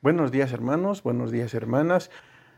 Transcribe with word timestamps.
Buenos 0.00 0.30
días 0.30 0.52
hermanos, 0.52 1.02
buenos 1.02 1.32
días 1.32 1.54
hermanas. 1.54 2.12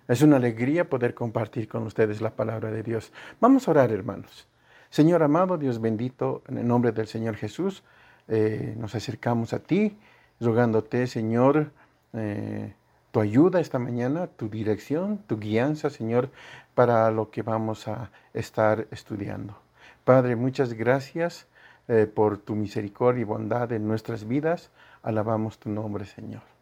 Es 0.09 0.21
una 0.21 0.37
alegría 0.37 0.91
poder 0.91 1.15
compartir 1.15 1.69
con 1.69 1.85
ustedes 1.85 2.21
la 2.21 2.37
palabra 2.37 2.71
de 2.71 2.83
Dios. 2.83 3.15
Vamos 3.41 3.67
a 3.67 3.71
orar 3.71 3.91
hermanos. 3.93 4.47
Señor 4.91 5.23
amado, 5.23 5.57
Dios 5.57 5.81
bendito, 5.81 6.43
en 6.49 6.59
el 6.59 6.69
nombre 6.69 6.93
del 6.93 7.07
Señor 7.07 7.37
Jesús, 7.37 7.83
eh, 8.29 8.75
nos 8.77 8.95
acercamos 8.95 9.55
a 9.55 9.61
ti, 9.61 9.97
rogándote, 10.39 11.07
Señor, 11.07 11.73
eh, 12.13 12.75
tu 13.11 13.21
ayuda 13.21 13.61
esta 13.61 13.79
mañana, 13.79 14.27
tu 14.27 14.51
dirección, 14.51 15.17
tu 15.27 15.39
guianza, 15.39 15.89
Señor, 15.89 16.29
para 16.75 17.11
lo 17.11 17.31
que 17.31 17.41
vamos 17.41 17.89
a 17.89 18.11
estar 18.35 18.87
estudiando. 18.91 19.57
Padre, 20.05 20.37
muchas 20.37 20.75
gracias 20.75 21.47
eh, 21.89 22.07
por 22.07 22.37
tu 22.37 22.55
misericordia 22.55 23.23
y 23.23 23.25
bondad 23.25 23.73
en 23.73 23.89
nuestras 23.89 24.29
vidas. 24.29 24.71
Alabamos 25.03 25.59
tu 25.59 25.71
nombre, 25.71 26.05
Señor. 26.05 26.60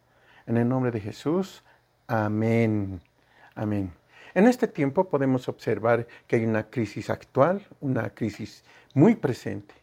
En 0.49 0.57
el 0.57 0.67
nombre 0.67 0.91
de 0.91 0.99
Jesús, 0.99 1.63
amén. 2.07 3.03
Amén. 3.55 3.93
En 4.33 4.47
este 4.47 4.67
tiempo 4.67 5.07
podemos 5.11 5.47
observar 5.47 6.07
que 6.27 6.37
hay 6.37 6.47
una 6.47 6.71
crisis 6.71 7.11
actual, 7.11 7.67
una 7.83 8.09
crisis 8.09 8.65
muy 8.95 9.15
presente. 9.15 9.75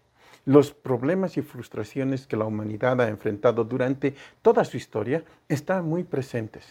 Los 0.44 0.72
problemas 0.72 1.38
y 1.38 1.44
frustraciones 1.44 2.26
que 2.26 2.36
la 2.36 2.46
humanidad 2.46 3.00
ha 3.00 3.10
enfrentado 3.10 3.64
durante 3.64 4.16
toda 4.42 4.66
su 4.66 4.78
historia 4.78 5.24
están 5.48 5.86
muy 5.86 6.04
presentes. 6.04 6.66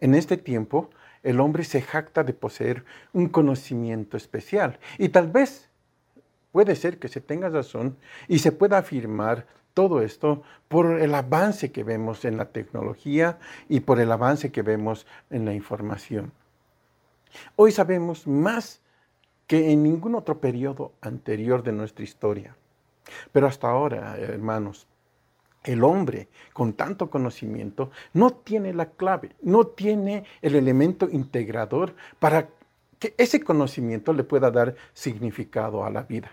En 0.00 0.16
este 0.16 0.36
tiempo, 0.36 0.90
el 1.22 1.38
hombre 1.38 1.62
se 1.62 1.80
jacta 1.80 2.24
de 2.24 2.32
poseer 2.32 2.84
un 3.12 3.28
conocimiento 3.28 4.16
especial 4.16 4.80
y 4.98 5.10
tal 5.10 5.28
vez 5.28 5.70
puede 6.50 6.74
ser 6.74 6.98
que 6.98 7.06
se 7.06 7.20
tenga 7.20 7.48
razón 7.48 7.96
y 8.26 8.40
se 8.40 8.50
pueda 8.50 8.78
afirmar 8.78 9.46
todo 9.74 10.02
esto 10.02 10.42
por 10.68 11.00
el 11.00 11.14
avance 11.14 11.72
que 11.72 11.84
vemos 11.84 12.24
en 12.24 12.36
la 12.36 12.46
tecnología 12.46 13.38
y 13.68 13.80
por 13.80 14.00
el 14.00 14.10
avance 14.12 14.52
que 14.52 14.62
vemos 14.62 15.06
en 15.30 15.44
la 15.44 15.54
información. 15.54 16.32
Hoy 17.56 17.72
sabemos 17.72 18.26
más 18.26 18.80
que 19.46 19.72
en 19.72 19.82
ningún 19.82 20.14
otro 20.14 20.40
periodo 20.40 20.92
anterior 21.00 21.62
de 21.62 21.72
nuestra 21.72 22.04
historia. 22.04 22.56
Pero 23.32 23.46
hasta 23.46 23.68
ahora, 23.68 24.16
hermanos, 24.16 24.86
el 25.64 25.84
hombre 25.84 26.28
con 26.52 26.72
tanto 26.72 27.10
conocimiento 27.10 27.90
no 28.12 28.30
tiene 28.30 28.74
la 28.74 28.90
clave, 28.90 29.36
no 29.42 29.66
tiene 29.66 30.24
el 30.40 30.54
elemento 30.54 31.08
integrador 31.10 31.94
para 32.18 32.48
que 32.98 33.14
ese 33.18 33.42
conocimiento 33.42 34.12
le 34.12 34.24
pueda 34.24 34.50
dar 34.50 34.74
significado 34.92 35.84
a 35.84 35.90
la 35.90 36.02
vida. 36.02 36.30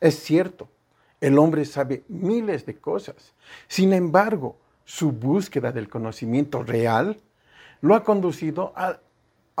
Es 0.00 0.18
cierto, 0.18 0.68
el 1.22 1.38
hombre 1.38 1.64
sabe 1.64 2.02
miles 2.08 2.66
de 2.66 2.74
cosas. 2.74 3.32
Sin 3.68 3.92
embargo, 3.92 4.58
su 4.84 5.12
búsqueda 5.12 5.70
del 5.70 5.88
conocimiento 5.88 6.64
real 6.64 7.16
lo 7.80 7.94
ha 7.94 8.02
conducido 8.02 8.72
a, 8.76 8.98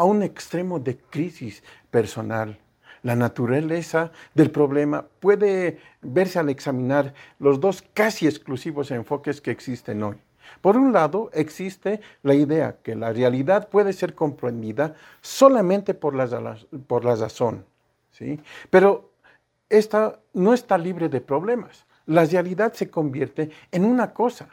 un 0.04 0.24
extremo 0.24 0.80
de 0.80 0.98
crisis 0.98 1.62
personal 1.90 2.58
la 3.04 3.14
naturaleza 3.16 4.10
del 4.34 4.50
problema 4.50 5.06
puede 5.20 5.78
verse 6.02 6.38
al 6.38 6.48
examinar 6.50 7.14
los 7.38 7.60
dos 7.60 7.82
casi 7.94 8.26
exclusivos 8.26 8.90
enfoques 8.90 9.40
que 9.40 9.50
existen 9.50 10.02
hoy. 10.02 10.16
Por 10.60 10.76
un 10.76 10.92
lado, 10.92 11.30
existe 11.32 12.00
la 12.22 12.34
idea 12.34 12.76
que 12.82 12.94
la 12.94 13.12
realidad 13.12 13.68
puede 13.68 13.92
ser 13.92 14.14
comprendida 14.14 14.94
solamente 15.20 15.94
por 15.94 16.14
la, 16.14 16.56
por 16.86 17.04
la 17.04 17.16
razón, 17.16 17.64
¿sí? 18.12 18.40
pero 18.70 19.11
esta 19.72 20.20
no 20.34 20.52
está 20.52 20.76
libre 20.76 21.08
de 21.08 21.22
problemas. 21.22 21.86
La 22.04 22.26
realidad 22.26 22.74
se 22.74 22.90
convierte 22.90 23.50
en 23.70 23.86
una 23.86 24.12
cosa, 24.12 24.50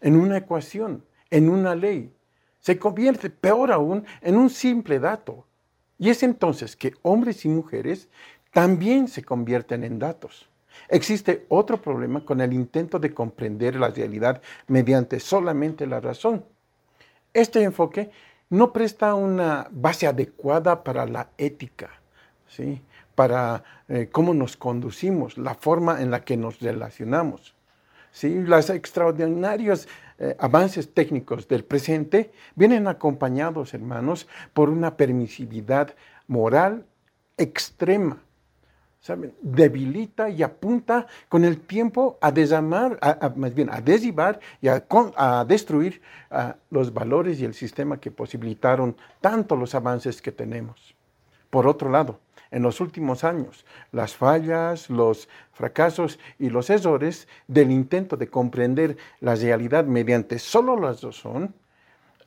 en 0.00 0.16
una 0.16 0.38
ecuación, 0.38 1.04
en 1.30 1.50
una 1.50 1.74
ley. 1.74 2.10
Se 2.60 2.78
convierte, 2.78 3.28
peor 3.28 3.70
aún, 3.70 4.06
en 4.22 4.36
un 4.36 4.48
simple 4.48 4.98
dato. 4.98 5.46
Y 5.98 6.08
es 6.08 6.22
entonces 6.22 6.74
que 6.74 6.94
hombres 7.02 7.44
y 7.44 7.48
mujeres 7.48 8.08
también 8.50 9.08
se 9.08 9.22
convierten 9.22 9.84
en 9.84 9.98
datos. 9.98 10.48
Existe 10.88 11.44
otro 11.50 11.80
problema 11.80 12.24
con 12.24 12.40
el 12.40 12.54
intento 12.54 12.98
de 12.98 13.12
comprender 13.12 13.76
la 13.76 13.88
realidad 13.88 14.40
mediante 14.68 15.20
solamente 15.20 15.86
la 15.86 16.00
razón. 16.00 16.46
Este 17.34 17.62
enfoque 17.62 18.10
no 18.48 18.72
presta 18.72 19.14
una 19.14 19.68
base 19.70 20.06
adecuada 20.06 20.82
para 20.82 21.04
la 21.04 21.28
ética, 21.36 21.90
¿sí? 22.46 22.80
Para 23.16 23.64
eh, 23.88 24.08
cómo 24.12 24.34
nos 24.34 24.56
conducimos, 24.56 25.36
la 25.38 25.54
forma 25.54 26.00
en 26.00 26.12
la 26.12 26.20
que 26.24 26.36
nos 26.36 26.60
relacionamos. 26.60 27.54
¿sí? 28.12 28.42
Los 28.42 28.70
extraordinarios 28.70 29.88
eh, 30.18 30.36
avances 30.38 30.92
técnicos 30.92 31.48
del 31.48 31.64
presente 31.64 32.30
vienen 32.54 32.86
acompañados, 32.86 33.74
hermanos, 33.74 34.28
por 34.52 34.68
una 34.68 34.96
permisividad 34.96 35.94
moral 36.28 36.84
extrema. 37.38 38.22
¿saben? 39.00 39.32
Debilita 39.40 40.28
y 40.28 40.42
apunta 40.42 41.06
con 41.28 41.44
el 41.44 41.60
tiempo 41.60 42.18
a 42.20 42.32
desarmar, 42.32 42.98
más 43.36 43.54
bien 43.54 43.70
a 43.70 43.80
deshibar 43.80 44.40
y 44.60 44.68
a, 44.68 44.84
a 45.16 45.44
destruir 45.44 46.02
los 46.70 46.92
valores 46.92 47.40
y 47.40 47.44
el 47.44 47.54
sistema 47.54 47.98
que 48.00 48.10
posibilitaron 48.10 48.96
tanto 49.20 49.54
los 49.54 49.76
avances 49.76 50.20
que 50.20 50.32
tenemos. 50.32 50.96
Por 51.50 51.68
otro 51.68 51.88
lado, 51.88 52.18
en 52.50 52.62
los 52.62 52.80
últimos 52.80 53.24
años. 53.24 53.64
Las 53.92 54.14
fallas, 54.14 54.90
los 54.90 55.28
fracasos 55.52 56.18
y 56.38 56.50
los 56.50 56.70
errores 56.70 57.28
del 57.48 57.70
intento 57.70 58.16
de 58.16 58.28
comprender 58.28 58.96
la 59.20 59.34
realidad 59.34 59.84
mediante 59.84 60.38
solo 60.38 60.78
las 60.78 61.02
razón 61.02 61.54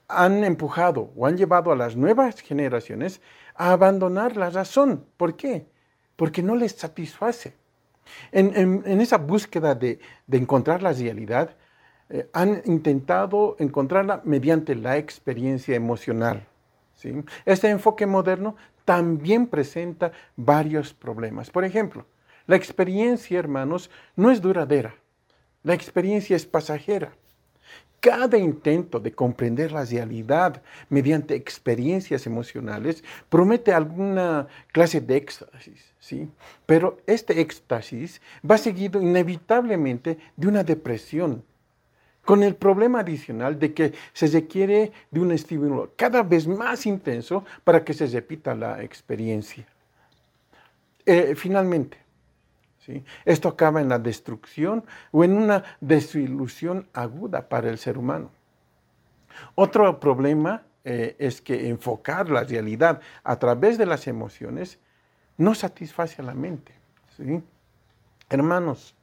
han 0.07 0.43
empujado 0.43 1.11
o 1.15 1.27
han 1.27 1.37
llevado 1.37 1.71
a 1.71 1.75
las 1.75 1.95
nuevas 1.95 2.41
generaciones 2.41 3.21
a 3.55 3.71
abandonar 3.71 4.35
la 4.35 4.49
razón. 4.49 5.05
¿Por 5.17 5.35
qué? 5.35 5.67
Porque 6.15 6.41
no 6.41 6.55
les 6.55 6.73
satisface. 6.73 7.53
En, 8.31 9.01
esa 9.01 9.17
búsqueda 9.17 9.75
de, 9.75 9.99
encontrar 10.31 10.81
la 10.81 10.93
realidad, 10.93 11.55
eh, 12.09 12.27
han 12.33 12.63
intentado 12.65 13.55
encontrarla 13.59 14.21
mediante 14.25 14.73
la 14.73 14.97
experiencia 14.97 15.75
emocional. 15.75 16.47
¿sí? 16.95 17.23
Este 17.45 17.69
enfoque 17.69 18.07
moderno 18.07 18.55
también 18.89 19.45
presenta 19.45 20.11
varios 20.35 20.95
problemas. 20.95 21.51
Por 21.51 21.63
ejemplo, 21.63 22.07
la 22.47 22.55
experiencia, 22.55 23.37
hermanos, 23.37 23.91
no 24.15 24.31
es 24.31 24.41
duradera. 24.41 24.95
La 25.61 25.75
experiencia 25.75 26.35
es 26.35 26.47
pasajera. 26.47 27.11
Cada 27.99 28.39
intento 28.39 28.99
de 28.99 29.11
comprender 29.11 29.71
la 29.71 29.85
realidad 29.85 30.63
mediante 30.89 31.35
experiencias 31.35 32.25
emocionales 32.25 33.03
promete 33.29 33.73
alguna 33.73 34.47
clase 34.71 35.01
de 35.01 35.17
éxtasis, 35.17 35.93
¿sí? 35.99 36.27
Pero 36.65 36.97
este 37.05 37.41
éxtasis 37.41 38.19
va 38.43 38.57
seguido 38.57 38.99
inevitablemente 38.99 40.17
de 40.35 40.47
una 40.47 40.63
depresión, 40.63 41.43
con 42.29 42.43
el 42.43 42.53
problema 42.53 42.99
adicional 42.99 43.57
de 43.57 43.73
que 43.73 43.91
se 44.13 44.27
requiere 44.27 44.91
de 45.09 45.19
un 45.19 45.31
estímulo 45.31 45.93
cada 45.95 46.21
vez 46.21 46.47
más 46.47 46.85
intenso 46.85 47.43
para 47.63 47.83
que 47.83 47.91
se 47.91 48.05
repita 48.05 48.53
la 48.53 48.83
experiencia. 48.83 49.65
Eh, 51.07 51.33
finalmente, 51.35 51.97
¿sí? 52.85 53.03
esto 53.25 53.49
acaba 53.49 53.81
en 53.81 53.89
la 53.89 53.97
destrucción 53.97 54.83
o 55.09 55.23
en 55.23 55.35
una 55.35 55.63
desilusión 55.81 56.87
aguda 56.93 57.49
para 57.49 57.67
el 57.67 57.79
ser 57.79 57.97
humano. 57.97 58.29
Otro 59.55 59.99
problema 59.99 60.61
eh, 60.83 61.15
es 61.17 61.41
que 61.41 61.67
enfocar 61.67 62.29
la 62.29 62.43
realidad 62.43 63.01
a 63.23 63.39
través 63.39 63.79
de 63.79 63.87
las 63.87 64.05
emociones 64.05 64.77
no 65.35 65.55
satisface 65.55 66.21
a 66.21 66.25
la 66.25 66.35
mente. 66.35 66.73
¿sí? 67.17 67.41
Hermanos, 68.29 68.93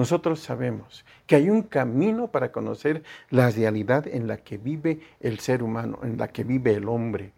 nosotros 0.00 0.40
sabemos 0.40 1.04
que 1.26 1.36
hay 1.36 1.50
un 1.50 1.60
camino 1.60 2.28
para 2.28 2.52
conocer 2.52 3.02
la 3.28 3.50
realidad 3.50 4.06
en 4.06 4.28
la 4.28 4.38
que 4.38 4.56
vive 4.56 5.00
el 5.20 5.40
ser 5.40 5.62
humano, 5.62 5.98
en 6.02 6.16
la 6.16 6.28
que 6.28 6.42
vive 6.42 6.72
el 6.72 6.88
hombre. 6.88 7.34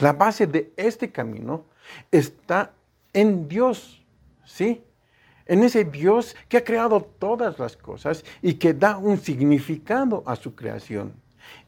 La 0.00 0.14
base 0.14 0.46
de 0.46 0.72
este 0.78 1.12
camino 1.12 1.66
está 2.10 2.72
en 3.12 3.46
Dios, 3.46 4.02
¿sí? 4.46 4.82
En 5.44 5.62
ese 5.62 5.84
Dios 5.84 6.34
que 6.48 6.56
ha 6.56 6.64
creado 6.64 7.02
todas 7.02 7.58
las 7.58 7.76
cosas 7.76 8.24
y 8.40 8.54
que 8.54 8.72
da 8.72 8.96
un 8.96 9.18
significado 9.18 10.22
a 10.24 10.36
su 10.36 10.54
creación. 10.54 11.12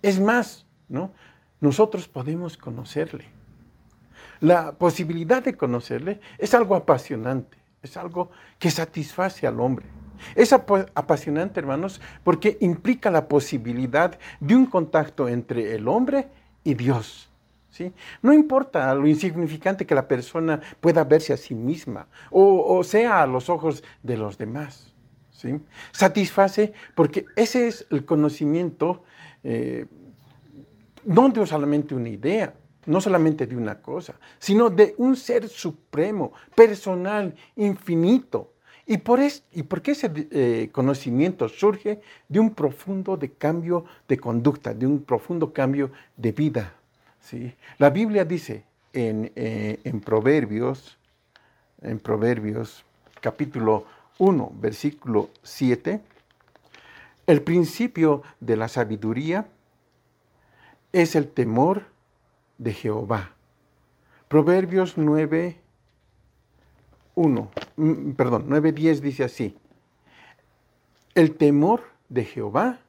Es 0.01 0.19
más, 0.19 0.65
¿no? 0.89 1.13
Nosotros 1.61 2.09
podemos 2.09 2.57
conocerle. 2.57 3.27
La 4.41 4.73
posibilidad 4.73 5.45
de 5.45 5.55
conocerle 5.55 6.19
es 6.39 6.55
algo 6.55 6.77
apasionante 6.77 7.66
es 7.87 7.97
algo 7.97 8.31
que 8.59 8.71
satisface 8.71 9.47
al 9.47 9.61
hombre. 9.61 9.87
Es 10.35 10.53
apasionante, 10.53 11.61
hermanos, 11.61 12.01
porque 12.25 12.57
implica 12.61 13.11
la 13.11 13.29
posibilidad 13.29 14.19
de 14.41 14.57
un 14.57 14.67
contacto 14.67 15.29
entre 15.29 15.75
el 15.75 15.89
hombre 15.89 16.29
y 16.65 16.75
Dios. 16.75 17.29
¿sí? 17.71 17.93
No 18.23 18.33
importa 18.33 18.95
lo 18.95 19.07
insignificante 19.07 19.87
que 19.87 19.95
la 19.95 20.09
persona 20.09 20.61
pueda 20.81 21.05
verse 21.05 21.33
a 21.33 21.37
sí 21.37 21.55
misma 21.55 22.07
o, 22.31 22.83
sea 22.85 23.23
a 23.23 23.27
los 23.27 23.49
ojos 23.49 23.83
de 24.03 24.17
los 24.17 24.39
demás. 24.39 24.95
¿sí? 25.31 25.61
Satisface 25.93 26.73
porque 26.95 27.27
ese 27.37 27.69
es 27.69 27.87
el 27.91 28.05
conocimiento, 28.05 29.05
eh, 29.45 29.87
no 31.05 31.47
solamente 31.47 31.95
una 31.95 32.09
idea, 32.09 32.55
no 32.87 33.01
solamente 33.01 33.47
de 33.47 33.57
una 33.57 33.81
cosa, 33.81 34.15
sino 34.39 34.71
de 34.71 34.95
un 34.99 35.17
ser 35.17 35.49
supremo, 35.49 36.33
personal, 36.55 37.35
infinito. 37.57 38.53
¿Y 38.87 38.99
por, 38.99 39.21
es, 39.21 39.43
y 39.53 39.63
qué 39.65 39.91
ese 39.91 40.11
eh, 40.31 40.69
conocimiento 40.71 41.49
surge 41.49 42.01
de 42.29 42.41
un 42.41 42.55
profundo 42.55 43.17
de 43.17 43.33
cambio 43.33 43.85
de 44.07 44.17
conducta, 44.17 44.73
de 44.73 44.87
un 44.87 45.03
profundo 45.03 45.53
cambio 45.53 45.91
de 46.17 46.33
vida? 46.33 46.75
¿sí? 47.21 47.53
La 47.79 47.91
Biblia 47.91 48.25
dice 48.25 48.65
en, 48.93 49.33
eh, 49.35 49.81
en 49.83 50.01
Proverbios, 50.01 50.99
en 51.83 51.99
Proverbios 51.99 52.85
capítulo 53.21 53.87
1, 54.19 54.53
versículo 54.61 55.31
7, 55.43 56.01
el 57.27 57.43
principio 57.43 58.23
de 58.39 58.57
la 58.57 58.69
sabiduría 58.69 59.47
es 60.93 61.17
el 61.17 61.29
temor 61.29 61.83
de 62.59 62.73
Jehová. 62.73 63.33
Proverbios 64.29 64.97
9, 64.97 65.57
1, 67.15 67.51
mm, 67.77 68.11
perdón, 68.13 68.49
9.10 68.49 69.01
dice 69.01 69.25
así, 69.25 69.57
el 71.15 71.37
temor 71.37 71.85
de 72.09 72.25
Jehová 72.25 72.81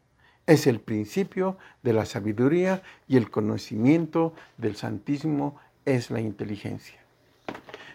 es 0.45 0.67
el 0.67 0.79
principio 0.79 1.57
de 1.83 1.93
la 1.93 2.05
sabiduría 2.05 2.81
y 3.07 3.17
el 3.17 3.29
conocimiento 3.29 4.33
del 4.57 4.75
Santísimo 4.75 5.57
es 5.85 6.11
la 6.11 6.21
inteligencia. 6.21 6.99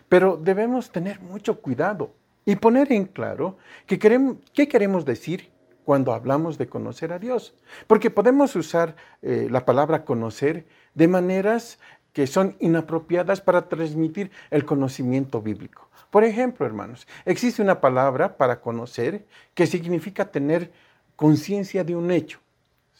Pero 0.08 0.36
debemos 0.36 0.90
tener 0.90 1.20
mucho 1.20 1.60
cuidado 1.60 2.12
y 2.44 2.56
poner 2.56 2.92
en 2.92 3.06
claro 3.06 3.56
que 3.86 3.98
qué 3.98 4.68
queremos 4.68 5.04
decir 5.04 5.51
cuando 5.84 6.12
hablamos 6.12 6.58
de 6.58 6.68
conocer 6.68 7.12
a 7.12 7.18
Dios. 7.18 7.54
Porque 7.86 8.10
podemos 8.10 8.54
usar 8.56 8.96
eh, 9.22 9.48
la 9.50 9.64
palabra 9.64 10.04
conocer 10.04 10.66
de 10.94 11.08
maneras 11.08 11.78
que 12.12 12.26
son 12.26 12.56
inapropiadas 12.60 13.40
para 13.40 13.68
transmitir 13.68 14.30
el 14.50 14.64
conocimiento 14.64 15.40
bíblico. 15.40 15.88
Por 16.10 16.24
ejemplo, 16.24 16.66
hermanos, 16.66 17.06
existe 17.24 17.62
una 17.62 17.80
palabra 17.80 18.36
para 18.36 18.60
conocer 18.60 19.24
que 19.54 19.66
significa 19.66 20.30
tener 20.30 20.70
conciencia 21.16 21.84
de 21.84 21.96
un 21.96 22.10
hecho. 22.10 22.38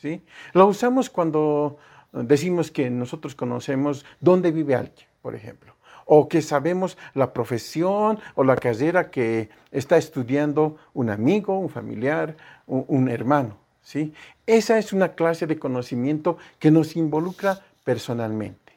¿sí? 0.00 0.22
Lo 0.54 0.66
usamos 0.66 1.10
cuando 1.10 1.76
decimos 2.12 2.70
que 2.70 2.88
nosotros 2.88 3.34
conocemos 3.34 4.06
dónde 4.20 4.50
vive 4.50 4.74
alguien, 4.74 5.06
por 5.20 5.34
ejemplo 5.34 5.74
o 6.04 6.28
que 6.28 6.42
sabemos 6.42 6.96
la 7.14 7.32
profesión 7.32 8.18
o 8.34 8.44
la 8.44 8.56
carrera 8.56 9.10
que 9.10 9.50
está 9.70 9.96
estudiando 9.96 10.76
un 10.94 11.10
amigo, 11.10 11.58
un 11.58 11.68
familiar, 11.68 12.36
un, 12.66 13.08
hermano. 13.08 13.56
¿sí? 13.82 14.12
Esa 14.46 14.78
es 14.78 14.92
una 14.92 15.14
clase 15.14 15.46
de 15.46 15.58
conocimiento 15.58 16.38
que 16.58 16.70
nos 16.70 16.96
involucra 16.96 17.60
personalmente. 17.84 18.72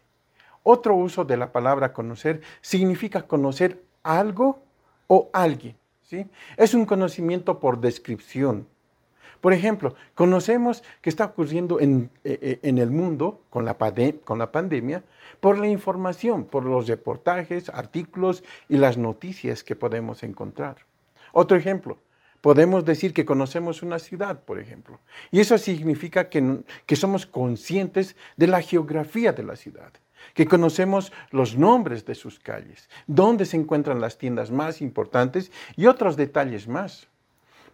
Otro 0.63 0.95
uso 0.95 1.25
de 1.25 1.38
la 1.38 1.51
palabra 1.51 1.94
conocer 1.94 2.42
significa 2.62 3.22
conocer 3.24 3.83
algo 4.04 4.63
o 5.07 5.30
alguien. 5.33 5.75
¿sí? 6.04 6.25
Es 6.57 6.74
un 6.74 6.86
conocimiento 6.86 7.60
por 7.60 7.80
descripción. 7.80 8.68
Por 9.45 9.53
ejemplo, 9.53 9.94
conocemos 10.15 10.83
que 11.03 11.12
está 11.12 11.25
ocurriendo 11.25 11.80
en, 11.80 12.09
eh, 12.24 12.57
eh, 12.63 12.74
el 12.80 12.89
mundo 12.89 13.44
con 13.51 13.63
la, 13.63 13.77
pandemia 13.77 15.03
por 15.39 15.59
la 15.59 15.68
información, 15.68 16.45
por 16.45 16.65
los 16.65 16.88
reportajes, 16.88 17.69
artículos 17.69 18.44
y 18.69 18.77
las 18.77 18.97
noticias 18.97 19.63
que 19.63 19.75
podemos 19.75 20.24
encontrar. 20.24 20.77
Otro 21.31 21.57
ejemplo, 21.57 22.00
podemos 22.42 22.86
decir 22.86 23.13
que 23.13 23.24
conocemos 23.24 23.83
una 23.83 24.00
ciudad, 24.00 24.39
por 24.39 24.57
ejemplo, 24.57 25.00
y 25.30 25.42
eso 25.42 25.59
significa 25.59 26.27
que 26.27 26.95
somos 26.95 27.27
conscientes 27.27 28.15
de 28.38 28.48
la 28.48 28.63
geografía 28.63 29.31
de 29.31 29.44
la 29.44 29.56
ciudad 29.56 29.94
que 30.33 30.48
conocemos 30.48 31.12
los 31.30 31.56
nombres 31.56 32.03
de 32.03 32.15
sus 32.15 32.39
calles, 32.39 32.89
dónde 33.06 33.45
se 33.45 33.57
encuentran 33.57 34.01
las 34.01 34.18
tiendas 34.18 34.50
más 34.50 34.81
importantes 34.81 35.51
y 35.75 35.86
otros 35.86 36.18
detalles 36.18 36.68
más. 36.68 37.09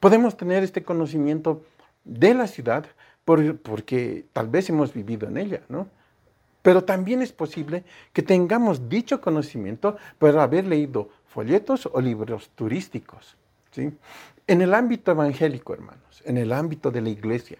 Podemos 0.01 0.35
tener 0.35 0.63
este 0.63 0.81
conocimiento 0.81 1.63
de 2.03 2.33
la 2.33 2.47
ciudad 2.47 2.87
porque 3.23 4.25
tal 4.33 4.49
vez 4.49 4.67
hemos 4.67 4.95
vivido 4.95 5.27
en 5.27 5.37
ella, 5.37 5.61
¿no? 5.69 5.87
Pero 6.63 6.83
también 6.83 7.21
es 7.21 7.31
posible 7.31 7.83
que 8.11 8.23
tengamos 8.23 8.89
dicho 8.89 9.21
conocimiento 9.21 9.97
por 10.17 10.35
haber 10.39 10.65
leído 10.65 11.09
folletos 11.27 11.87
o 11.91 12.01
libros 12.01 12.49
turísticos. 12.55 13.37
¿sí? 13.69 13.93
En 14.47 14.61
el 14.63 14.73
ámbito 14.73 15.11
evangélico, 15.11 15.75
hermanos, 15.75 16.23
en 16.25 16.37
el 16.37 16.51
ámbito 16.51 16.89
de 16.89 17.01
la 17.01 17.09
iglesia, 17.09 17.59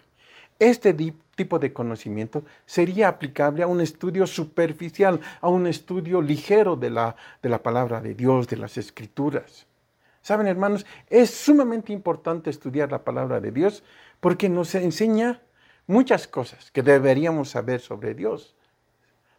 este 0.58 0.94
tipo 1.36 1.60
de 1.60 1.72
conocimiento 1.72 2.42
sería 2.66 3.06
aplicable 3.06 3.62
a 3.62 3.68
un 3.68 3.80
estudio 3.80 4.26
superficial, 4.26 5.20
a 5.40 5.48
un 5.48 5.68
estudio 5.68 6.20
ligero 6.20 6.74
de 6.74 6.90
la, 6.90 7.14
de 7.40 7.48
la 7.48 7.62
palabra 7.62 8.00
de 8.00 8.14
Dios, 8.14 8.48
de 8.48 8.56
las 8.56 8.78
escrituras. 8.78 9.66
Saben, 10.22 10.46
hermanos, 10.46 10.86
es 11.10 11.30
sumamente 11.30 11.92
importante 11.92 12.48
estudiar 12.48 12.90
la 12.90 13.04
palabra 13.04 13.40
de 13.40 13.50
Dios 13.50 13.82
porque 14.20 14.48
nos 14.48 14.74
enseña 14.74 15.42
muchas 15.86 16.28
cosas 16.28 16.70
que 16.70 16.82
deberíamos 16.82 17.50
saber 17.50 17.80
sobre 17.80 18.14
Dios. 18.14 18.54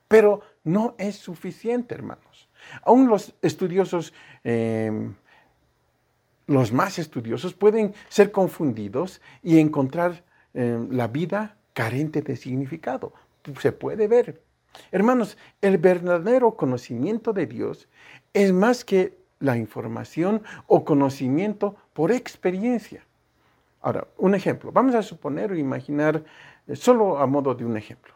Pero 0.09 0.41
no 0.63 0.95
es 0.97 1.15
suficiente, 1.15 1.95
hermanos. 1.95 2.49
Aún 2.83 3.07
los 3.07 3.33
estudiosos, 3.41 4.13
em, 4.43 5.15
los 6.47 6.73
más 6.73 6.99
estudiosos, 6.99 7.53
pueden 7.53 7.93
ser 8.09 8.31
confundidos 8.31 9.21
y 9.41 9.59
encontrar 9.59 10.23
em, 10.53 10.91
la 10.91 11.07
vida 11.07 11.57
carente 11.73 12.21
de 12.21 12.35
significado. 12.35 13.13
Se 13.59 13.71
puede 13.71 14.07
ver. 14.07 14.43
Hermanos, 14.91 15.37
el 15.61 15.79
verdadero 15.79 16.55
conocimiento 16.55 17.33
de 17.33 17.47
Dios 17.47 17.87
es 18.33 18.53
más 18.53 18.85
que 18.85 19.22
la 19.43 19.57
información 19.57 20.41
o 20.67 20.85
conocimiento 20.85 21.75
por 21.91 22.13
experiencia. 22.13 23.03
Ahora, 23.81 24.07
un 24.17 24.35
ejemplo. 24.35 24.71
Vamos 24.71 24.95
a 24.95 25.03
suponer 25.03 25.51
o 25.51 25.55
imaginar, 25.55 26.23
eh, 26.65 26.77
solo 26.77 27.17
a 27.19 27.27
modo 27.27 27.53
de 27.53 27.65
un 27.65 27.75
ejemplo. 27.75 28.13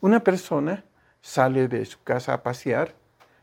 Una 0.00 0.20
persona 0.20 0.84
sale 1.20 1.66
de 1.66 1.84
su 1.84 2.00
casa 2.04 2.32
a 2.32 2.42
pasear, 2.44 2.94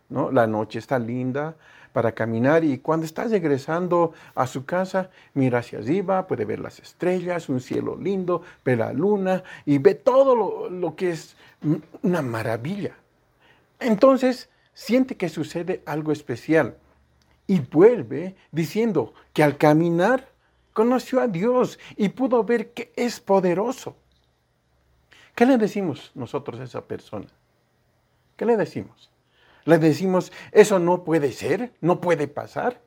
¿no? 0.07 0.31
La 0.31 0.47
noche 0.47 0.79
está 0.79 0.97
linda 0.97 1.55
para 1.91 2.13
caminar 2.13 2.63
y 2.63 2.77
cuando 2.77 3.05
está 3.05 3.25
regresando 3.25 4.13
a 4.33 4.47
su 4.47 4.63
casa, 4.63 5.09
mira 5.33 5.59
hacia 5.59 5.79
arriba, 5.79 6.25
puede 6.25 6.45
ver 6.45 6.59
las 6.59 6.79
estrellas, 6.79 7.49
un 7.49 7.59
cielo 7.59 7.97
lindo, 7.97 8.43
ve 8.63 8.77
la 8.77 8.93
luna 8.93 9.43
y 9.65 9.77
ve 9.79 9.95
todo 9.95 10.35
lo, 10.37 10.69
lo 10.69 10.95
que 10.95 11.11
es 11.11 11.35
una 12.01 12.21
maravilla. 12.21 12.95
Entonces 13.81 14.49
siente 14.73 15.17
que 15.17 15.27
sucede 15.27 15.81
algo 15.85 16.13
especial 16.13 16.77
y 17.49 17.61
vuelve 17.61 18.35
diciendo 18.51 19.15
que 19.33 19.41
al 19.41 19.57
caminar 19.57 20.29
conoció 20.71 21.19
a 21.19 21.27
Dios 21.27 21.79
y 21.97 22.09
pudo 22.09 22.43
ver 22.43 22.73
que 22.73 22.93
es 22.95 23.19
poderoso. 23.19 23.95
¿Qué 25.33 25.47
le 25.47 25.57
decimos 25.57 26.11
nosotros 26.13 26.59
a 26.59 26.65
esa 26.65 26.85
persona? 26.85 27.25
¿Qué 28.37 28.45
le 28.45 28.55
decimos? 28.55 29.09
Le 29.65 29.79
decimos, 29.79 30.31
eso 30.51 30.77
no 30.77 31.03
puede 31.03 31.31
ser, 31.31 31.73
no 31.81 31.99
puede 31.99 32.27
pasar. 32.27 32.83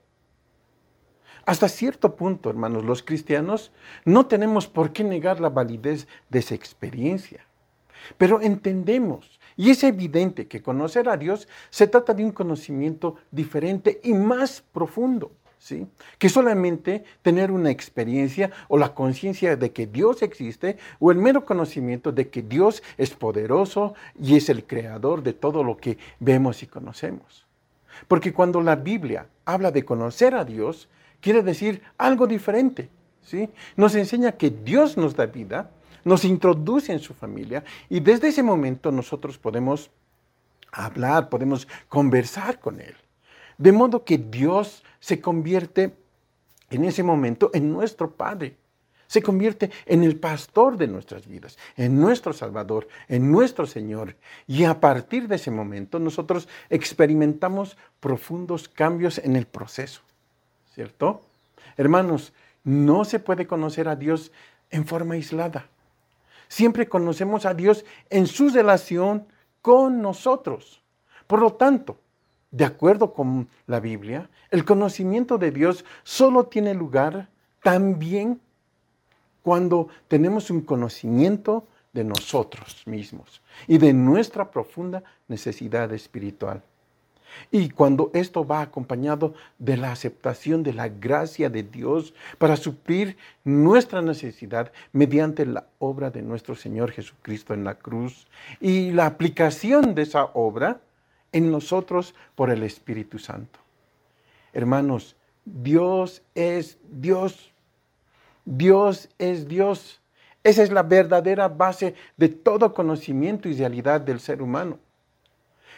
Hasta 1.45 1.69
cierto 1.69 2.15
punto, 2.15 2.49
hermanos, 2.49 2.85
los 2.85 3.03
cristianos 3.03 3.73
no 4.05 4.27
tenemos 4.27 4.69
por 4.69 4.93
qué 4.93 5.03
negar 5.03 5.41
la 5.41 5.49
validez 5.49 6.07
de 6.29 6.39
esa 6.39 6.55
experiencia. 6.55 7.45
Pero 8.17 8.41
entendemos, 8.41 9.41
y 9.57 9.71
es 9.71 9.85
evidente 9.85 10.47
que 10.47 10.63
conocer 10.63 11.09
a 11.09 11.17
Dios 11.17 11.49
se 11.71 11.87
trata 11.87 12.15
de 12.15 12.25
un 12.25 12.33
conocimiento 12.33 13.17
diferente 13.31 14.01
y 14.03 14.13
más 14.13 14.63
profundo 14.73 15.33
que 16.19 16.29
solamente 16.29 17.05
tener 17.23 17.51
una 17.51 17.71
experiencia 17.71 18.51
o 18.69 18.79
la 18.79 18.95
conciencia 18.95 19.57
de 19.57 19.73
que 19.73 19.87
Dios 19.87 20.23
existe 20.23 20.77
o 20.99 21.11
el 21.13 21.19
mero 21.19 21.45
conocimiento 21.45 22.11
de 22.13 22.29
que 22.29 22.43
Dios 22.43 22.83
es 22.99 23.11
poderoso 23.11 23.95
y 24.21 24.37
es 24.37 24.49
el 24.49 24.65
creador 24.65 25.23
de 25.23 25.33
todo 25.33 25.63
lo 25.63 25.77
que 25.77 25.99
vemos 26.19 26.63
y 26.63 26.67
conocemos. 26.67 27.47
Porque 28.09 28.33
cuando 28.33 28.61
la 28.61 28.77
Biblia 28.77 29.27
habla 29.45 29.71
de 29.71 29.85
conocer 29.85 30.35
a 30.35 30.45
Dios, 30.45 30.89
quiere 31.21 31.43
decir 31.43 31.83
algo 31.97 32.27
diferente. 32.27 32.89
¿sí? 33.23 33.49
Nos 33.77 33.95
enseña 33.95 34.33
que 34.33 34.51
Dios 34.51 34.97
nos 34.97 35.15
da 35.15 35.27
vida, 35.27 35.71
nos 36.05 36.25
introduce 36.25 36.93
en 36.93 37.01
su 37.01 37.15
familia 37.15 37.65
y 37.89 38.01
desde 38.01 38.29
ese 38.29 38.43
momento 38.43 38.91
nosotros 38.91 39.39
podemos 39.39 39.91
hablar, 40.73 41.29
podemos 41.29 41.69
conversar 41.89 42.59
con 42.59 42.81
Él. 42.81 42.95
De 43.59 43.73
modo 43.73 44.05
que 44.05 44.19
Dios 44.19 44.83
se 44.99 45.21
convierte 45.21 45.95
en 46.71 46.85
ese 46.85 47.03
momento 47.03 47.51
en 47.53 47.71
nuestro 47.71 48.11
Padre. 48.11 48.57
Se 49.07 49.23
convierte 49.23 49.71
en 49.85 50.05
el 50.05 50.17
pastor 50.17 50.79
de 50.79 50.89
nuestras 50.89 51.27
vidas, 51.27 51.59
en 51.77 52.01
nuestro 52.01 52.33
Salvador, 52.33 52.89
en 53.09 53.31
nuestro 53.31 53.67
Señor. 53.67 54.17
Y 54.47 54.65
a 54.65 54.81
partir 54.81 55.29
de 55.29 55.37
ese 55.37 55.51
momento 55.51 55.99
nosotros 55.99 56.49
experimentamos 56.71 57.77
profundos 58.01 58.71
cambios 58.71 59.19
en 59.19 59.37
el 59.37 59.45
proceso. 59.45 60.01
¿Cierto? 60.75 61.21
Hermanos, 61.77 62.33
No 62.65 63.05
se 63.05 63.19
puede 63.19 63.49
conocer 63.49 63.89
a 63.89 63.97
Dios 63.97 64.31
en 64.71 64.87
forma 64.87 65.15
aislada. 65.15 65.67
Siempre 66.53 66.87
conocemos 66.87 67.47
a 67.47 67.55
Dios 67.55 67.83
en 68.11 68.27
su 68.27 68.51
relación 68.51 69.27
con 69.63 70.03
nosotros. 70.03 70.83
Por 71.27 71.41
lo 71.41 71.55
tanto, 71.55 71.97
de 72.51 72.67
acuerdo 72.67 73.15
con 73.15 73.49
la 73.67 73.81
Biblia, 73.81 74.29
el 74.51 74.63
conocimiento 74.67 75.39
de 75.39 75.51
Dios 75.51 75.83
solo 76.03 76.45
tiene 76.45 76.75
lugar 76.75 77.31
también 77.63 78.39
cuando 79.43 79.89
tenemos 80.09 80.51
un 80.51 80.61
conocimiento 80.61 81.67
de 81.91 82.05
nosotros 82.05 82.83
mismos 82.85 83.41
y 83.67 83.79
de 83.79 83.95
nuestra 83.95 84.51
profunda 84.51 85.03
necesidad 85.29 85.91
espiritual. 85.95 86.63
Y 87.51 87.71
cuando 87.71 88.11
esto 88.15 88.47
va 88.47 88.61
acompañado 88.61 89.35
de 89.59 89.77
la 89.77 89.93
aceptación 89.93 90.63
de 90.63 90.73
la 90.73 90.89
gracia 90.89 91.51
de 91.51 91.63
Dios 91.63 92.15
para 92.39 92.57
suplir 92.57 93.17
nuestra 93.45 94.03
necesidad 94.03 94.73
mediante 94.93 95.47
la 95.47 95.67
obra 95.79 96.11
de 96.11 96.23
nuestro 96.23 96.55
Señor 96.55 96.93
Jesucristo 96.93 97.55
en 97.55 97.65
la 97.65 97.75
cruz 97.75 98.27
y 98.61 98.93
la 98.93 99.07
aplicación 99.07 99.95
de 99.95 100.03
esa 100.03 100.25
obra 100.35 100.81
en 101.33 101.51
nosotros 101.51 102.15
por 102.35 102.51
el 102.51 102.63
Espíritu 102.63 103.19
Santo. 103.19 103.59
Hermanos, 104.53 105.17
Dios 105.45 106.23
es 106.35 106.79
Dios. 106.91 107.53
Dios 108.45 109.09
es 109.19 109.49
Dios. 109.49 110.01
Esa 110.45 110.63
es 110.63 110.73
la 110.73 110.83
verdadera 110.83 111.49
base 111.49 111.95
de 112.17 112.29
todo 112.29 112.75
conocimiento 112.75 113.49
y 113.49 113.57
realidad 113.57 114.01
del 114.01 114.21
ser 114.21 114.43
humano. 114.43 114.79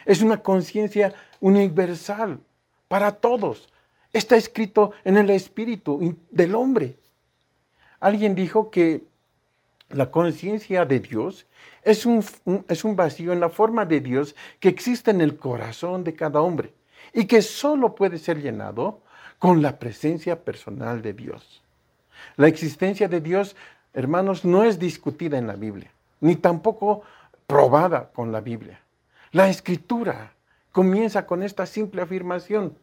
Es 0.05 0.21
una 0.21 0.37
conciencia 0.37 1.13
universal 1.39 2.39
para 2.87 3.11
todos. 3.11 3.69
Está 4.13 4.35
escrito 4.37 4.91
en 5.03 5.17
el 5.17 5.29
espíritu 5.29 6.17
del 6.31 6.55
hombre. 6.55 6.97
Alguien 7.99 8.35
dijo 8.35 8.69
que 8.69 9.03
la 9.89 10.11
conciencia 10.11 10.85
de 10.85 10.99
Dios 10.99 11.45
es 11.83 12.05
un, 12.05 12.23
es 12.67 12.83
un 12.83 12.95
vacío 12.95 13.33
en 13.33 13.39
la 13.39 13.49
forma 13.49 13.85
de 13.85 13.99
Dios 13.99 14.35
que 14.59 14.69
existe 14.69 15.11
en 15.11 15.21
el 15.21 15.37
corazón 15.37 16.03
de 16.03 16.15
cada 16.15 16.41
hombre 16.41 16.73
y 17.13 17.25
que 17.25 17.41
solo 17.41 17.95
puede 17.95 18.17
ser 18.17 18.41
llenado 18.41 19.01
con 19.39 19.61
la 19.61 19.77
presencia 19.77 20.43
personal 20.43 21.01
de 21.01 21.13
Dios. 21.13 21.61
La 22.35 22.47
existencia 22.47 23.07
de 23.07 23.21
Dios, 23.21 23.55
hermanos, 23.93 24.43
no 24.43 24.63
es 24.63 24.79
discutida 24.79 25.37
en 25.37 25.47
la 25.47 25.55
Biblia, 25.55 25.91
ni 26.19 26.35
tampoco 26.35 27.03
probada 27.47 28.09
con 28.11 28.31
la 28.31 28.41
Biblia. 28.41 28.79
La 29.35 29.49
escritura 29.49 30.31
comienza 30.71 31.25
con 31.25 31.43
esta 31.43 31.65
simple 31.65 32.01
afirmación. 32.01 32.77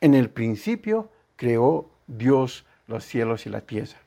En 0.00 0.14
el 0.14 0.30
principio 0.30 1.10
creó 1.36 1.90
Dios 2.06 2.64
los 2.86 3.04
cielos 3.04 3.44
y 3.44 3.50
la 3.50 3.60
tierra. 3.60 3.98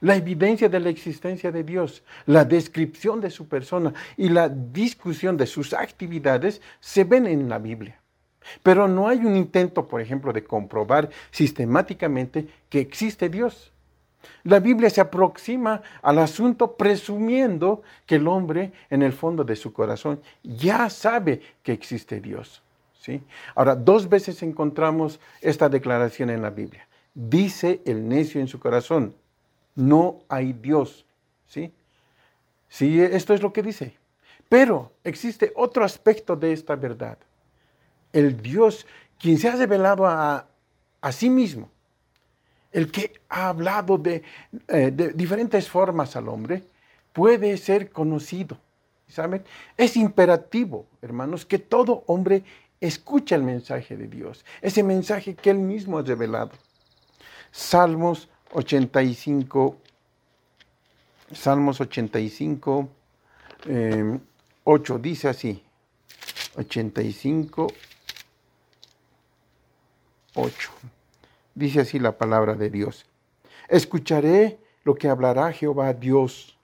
La 0.00 0.16
evidencia 0.16 0.70
de 0.70 0.80
la 0.80 0.88
existencia 0.88 1.52
de 1.52 1.62
Dios, 1.62 2.02
la 2.24 2.46
descripción 2.46 3.20
de 3.20 3.28
su 3.28 3.46
persona 3.48 3.92
y 4.16 4.30
la 4.30 4.48
discusión 4.48 5.36
de 5.36 5.46
sus 5.46 5.74
actividades 5.74 6.62
se 6.80 7.04
ven 7.04 7.26
en 7.26 7.50
la 7.50 7.58
Biblia. 7.58 8.00
Pero 8.62 8.88
no 8.88 9.06
hay 9.06 9.26
un 9.26 9.36
intento, 9.36 9.86
por 9.86 10.00
ejemplo, 10.00 10.32
de 10.32 10.44
comprobar 10.44 11.10
sistemáticamente 11.30 12.48
que 12.70 12.80
existe 12.80 13.28
Dios. 13.28 13.73
La 14.44 14.60
Biblia 14.60 14.90
se 14.90 15.00
aproxima 15.00 15.82
al 16.02 16.18
asunto 16.18 16.76
presumiendo 16.76 17.82
que 18.06 18.16
el 18.16 18.28
hombre 18.28 18.72
en 18.90 19.02
el 19.02 19.12
fondo 19.12 19.44
de 19.44 19.56
su 19.56 19.72
corazón 19.72 20.20
ya 20.42 20.90
sabe 20.90 21.40
que 21.62 21.72
existe 21.72 22.20
Dios. 22.20 22.62
¿sí? 22.98 23.22
Ahora, 23.54 23.74
dos 23.74 24.08
veces 24.08 24.42
encontramos 24.42 25.20
esta 25.40 25.68
declaración 25.68 26.30
en 26.30 26.42
la 26.42 26.50
Biblia. 26.50 26.86
Dice 27.14 27.80
el 27.84 28.08
necio 28.08 28.40
en 28.40 28.48
su 28.48 28.58
corazón, 28.58 29.14
no 29.74 30.20
hay 30.28 30.52
Dios. 30.52 31.04
¿sí? 31.46 31.72
Sí, 32.68 33.00
esto 33.00 33.34
es 33.34 33.42
lo 33.42 33.52
que 33.52 33.62
dice. 33.62 33.96
Pero 34.48 34.92
existe 35.04 35.52
otro 35.56 35.84
aspecto 35.84 36.36
de 36.36 36.52
esta 36.52 36.76
verdad. 36.76 37.18
El 38.12 38.40
Dios, 38.40 38.86
quien 39.18 39.38
se 39.38 39.48
ha 39.48 39.56
revelado 39.56 40.06
a, 40.06 40.46
a 41.00 41.12
sí 41.12 41.28
mismo, 41.28 41.70
el 42.74 42.90
que 42.90 43.12
ha 43.28 43.48
hablado 43.48 43.96
de, 43.96 44.22
eh, 44.68 44.90
de, 44.92 45.12
diferentes 45.12 45.68
formas 45.68 46.16
al 46.16 46.28
hombre, 46.28 46.64
puede 47.12 47.56
ser 47.56 47.90
conocido. 47.90 48.58
¿Saben? 49.06 49.44
Es 49.76 49.96
imperativo, 49.96 50.86
hermanos, 51.00 51.46
que 51.46 51.60
todo 51.60 52.02
hombre 52.08 52.42
escuche 52.80 53.36
el 53.36 53.44
mensaje 53.44 53.96
de 53.96 54.08
Dios, 54.08 54.44
ese 54.60 54.82
mensaje 54.82 55.34
que 55.34 55.50
él 55.50 55.58
mismo 55.58 55.98
ha 55.98 56.02
revelado. 56.02 56.50
Salmos 57.52 58.28
85, 58.52 59.76
Salmos 61.32 61.80
85, 61.80 62.88
8, 64.64 64.98
dice 64.98 65.28
así, 65.28 65.62
85, 66.56 67.68
8. 70.34 70.70
Dice 71.54 71.80
así 71.80 71.98
la 71.98 72.18
palabra 72.18 72.54
de 72.54 72.70
Dios. 72.70 73.06
Escucharé 73.68 74.58
lo 74.82 74.94
que 74.94 75.08
hablará 75.08 75.52
Jehová 75.52 75.92
Dios, 75.92 76.58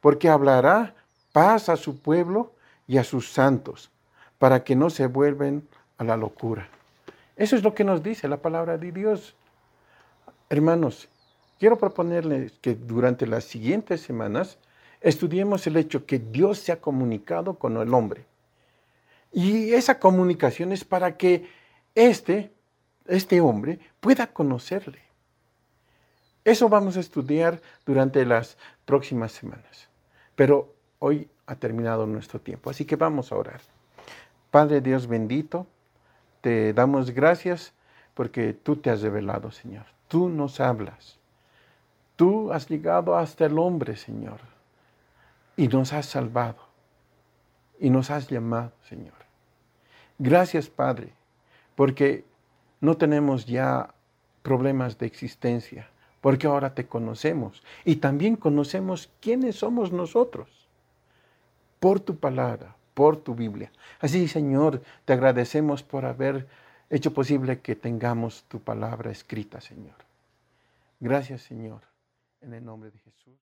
porque 0.00 0.28
hablará 0.28 0.94
paz 1.32 1.68
a 1.68 1.76
su 1.76 2.00
pueblo 2.00 2.52
y 2.86 2.98
a 2.98 3.04
sus 3.04 3.32
santos, 3.32 3.90
para 4.38 4.62
que 4.62 4.76
no 4.76 4.90
se 4.90 5.06
vuelven 5.06 5.66
a 5.98 6.04
la 6.04 6.16
locura. 6.16 6.68
Eso 7.36 7.56
es 7.56 7.62
lo 7.62 7.74
que 7.74 7.84
nos 7.84 8.02
dice 8.02 8.28
la 8.28 8.36
palabra 8.38 8.78
de 8.78 8.92
Dios. 8.92 9.34
Hermanos, 10.48 11.08
quiero 11.58 11.76
proponerles 11.76 12.52
que 12.60 12.74
durante 12.74 13.26
las 13.26 13.44
siguientes 13.44 14.00
semanas 14.00 14.58
estudiemos 15.00 15.66
el 15.66 15.76
hecho 15.76 16.06
que 16.06 16.18
Dios 16.18 16.58
se 16.58 16.72
ha 16.72 16.80
comunicado 16.80 17.58
con 17.58 17.76
el 17.76 17.92
hombre. 17.92 18.24
Y 19.32 19.72
esa 19.72 19.98
comunicación 19.98 20.72
es 20.72 20.84
para 20.84 21.16
que 21.16 21.50
éste 21.94 22.50
este 23.08 23.40
hombre 23.40 23.78
pueda 24.00 24.26
conocerle. 24.26 25.00
Eso 26.44 26.68
vamos 26.68 26.96
a 26.96 27.00
estudiar 27.00 27.60
durante 27.84 28.24
las 28.24 28.56
próximas 28.84 29.32
semanas. 29.32 29.88
Pero 30.36 30.74
hoy 30.98 31.28
ha 31.46 31.56
terminado 31.56 32.06
nuestro 32.06 32.40
tiempo, 32.40 32.70
así 32.70 32.84
que 32.84 32.96
vamos 32.96 33.32
a 33.32 33.36
orar. 33.36 33.60
Padre 34.50 34.80
Dios 34.80 35.06
bendito, 35.06 35.66
te 36.40 36.72
damos 36.72 37.10
gracias 37.10 37.72
porque 38.14 38.52
tú 38.52 38.76
te 38.76 38.90
has 38.90 39.02
revelado, 39.02 39.50
Señor. 39.50 39.86
Tú 40.08 40.28
nos 40.28 40.60
hablas. 40.60 41.18
Tú 42.16 42.52
has 42.52 42.68
llegado 42.68 43.16
hasta 43.16 43.44
el 43.44 43.58
hombre, 43.58 43.96
Señor, 43.96 44.40
y 45.56 45.68
nos 45.68 45.92
has 45.92 46.06
salvado. 46.06 46.66
Y 47.78 47.90
nos 47.90 48.10
has 48.10 48.28
llamado, 48.28 48.72
Señor. 48.88 49.12
Gracias, 50.18 50.68
Padre, 50.68 51.12
porque 51.74 52.24
no 52.80 52.96
tenemos 52.96 53.46
ya 53.46 53.94
problemas 54.42 54.98
de 54.98 55.06
existencia, 55.06 55.88
porque 56.20 56.46
ahora 56.46 56.74
te 56.74 56.86
conocemos 56.86 57.62
y 57.84 57.96
también 57.96 58.36
conocemos 58.36 59.10
quiénes 59.20 59.56
somos 59.56 59.92
nosotros 59.92 60.68
por 61.80 62.00
tu 62.00 62.16
palabra, 62.16 62.76
por 62.94 63.16
tu 63.16 63.34
Biblia. 63.34 63.70
Así, 64.00 64.28
Señor, 64.28 64.82
te 65.04 65.12
agradecemos 65.12 65.82
por 65.82 66.04
haber 66.04 66.46
hecho 66.90 67.12
posible 67.12 67.60
que 67.60 67.76
tengamos 67.76 68.44
tu 68.48 68.60
palabra 68.60 69.10
escrita, 69.10 69.60
Señor. 69.60 69.96
Gracias, 71.00 71.42
Señor, 71.42 71.82
en 72.40 72.54
el 72.54 72.64
nombre 72.64 72.90
de 72.90 72.98
Jesús. 72.98 73.34